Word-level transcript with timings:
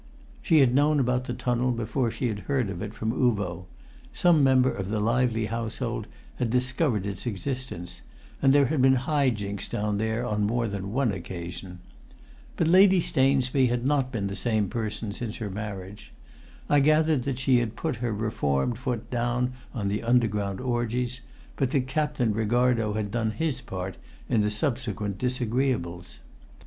She 0.41 0.61
had 0.61 0.73
known 0.73 0.99
about 0.99 1.25
the 1.25 1.33
tunnel 1.35 1.71
before 1.71 2.09
she 2.09 2.27
had 2.27 2.39
heard 2.49 2.71
of 2.71 2.81
it 2.81 2.91
from 2.95 3.11
Uvo; 3.11 3.67
some 4.11 4.43
member 4.43 4.71
of 4.71 4.89
the 4.89 4.99
lively 4.99 5.45
household 5.45 6.07
had 6.37 6.49
discovered 6.49 7.05
its 7.05 7.27
existence, 7.27 8.01
and 8.41 8.51
there 8.51 8.65
had 8.65 8.81
been 8.81 8.95
high 9.05 9.29
jinks 9.29 9.67
down 9.69 9.99
there 9.99 10.25
on 10.25 10.41
more 10.41 10.67
than 10.67 10.91
one 10.91 11.11
occasion. 11.11 11.81
But 12.57 12.67
Lady 12.67 12.99
Stainsby 12.99 13.67
had 13.67 13.85
not 13.85 14.11
been 14.11 14.25
the 14.25 14.35
same 14.35 14.69
person 14.69 15.11
since 15.11 15.37
her 15.37 15.51
marriage. 15.51 16.11
I 16.67 16.79
gathered 16.79 17.21
that 17.25 17.37
she 17.37 17.57
had 17.59 17.75
put 17.75 17.97
her 17.97 18.11
reformed 18.11 18.79
foot 18.79 19.11
down 19.11 19.53
on 19.71 19.87
the 19.87 20.01
underground 20.01 20.59
orgies, 20.59 21.21
but 21.57 21.69
that 21.69 21.85
Captain 21.85 22.33
Ricardo 22.33 22.93
had 22.93 23.11
done 23.11 23.29
his 23.29 23.61
part 23.61 23.97
in 24.27 24.41
the 24.41 24.49
subsequent 24.49 25.19
disagreeables. 25.19 26.21